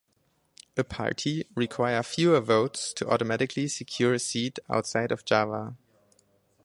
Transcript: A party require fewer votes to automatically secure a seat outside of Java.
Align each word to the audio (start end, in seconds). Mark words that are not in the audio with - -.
A 0.77 0.83
party 0.83 1.45
require 1.53 2.01
fewer 2.01 2.39
votes 2.39 2.91
to 2.93 3.07
automatically 3.07 3.67
secure 3.67 4.15
a 4.15 4.19
seat 4.19 4.57
outside 4.67 5.11
of 5.11 5.25
Java. 5.25 5.75